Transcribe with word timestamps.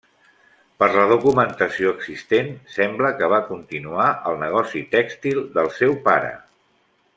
Per 0.83 0.87
la 0.93 1.03
documentació 1.11 1.91
existent, 1.97 2.49
sembla 2.77 3.13
que 3.21 3.29
va 3.35 3.41
continuar 3.51 4.09
el 4.33 4.41
negoci 4.47 4.83
tèxtil 4.97 5.45
del 5.59 5.71
seu 5.81 5.97
pare. 6.11 6.35